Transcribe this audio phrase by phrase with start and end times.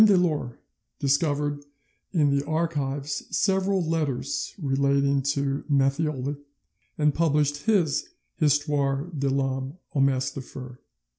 [0.03, 0.57] Delort
[0.97, 1.63] discovered
[2.11, 6.37] in the archives several letters relating to Matthioli,
[6.97, 10.77] and published his Histoire de l'Homme au Masque de Fer (8vo).